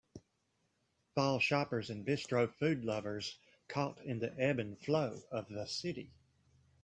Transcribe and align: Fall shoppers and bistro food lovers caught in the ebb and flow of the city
Fall 1.13 1.37
shoppers 1.39 1.91
and 1.91 2.03
bistro 2.03 2.51
food 2.55 2.83
lovers 2.83 3.37
caught 3.67 3.99
in 4.03 4.17
the 4.17 4.33
ebb 4.39 4.57
and 4.57 4.75
flow 4.79 5.21
of 5.31 5.47
the 5.47 5.67
city 5.67 6.09